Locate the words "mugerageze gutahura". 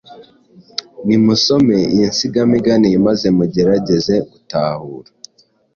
3.37-5.09